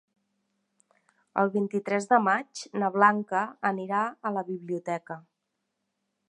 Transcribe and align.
El 1.41 1.51
vint-i-tres 1.55 2.09
de 2.13 2.19
maig 2.29 2.63
na 2.85 2.89
Blanca 2.97 3.43
anirà 3.73 4.01
a 4.31 4.33
la 4.39 4.45
biblioteca. 4.49 5.21